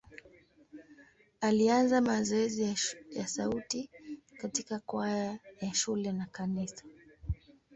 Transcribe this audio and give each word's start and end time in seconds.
Alianza 1.41 2.01
mazoezi 2.01 2.75
ya 3.11 3.27
sauti 3.27 3.89
katika 4.41 4.79
kwaya 4.79 5.39
ya 5.61 5.73
shule 5.73 6.11
na 6.11 6.25
kanisa. 6.25 6.83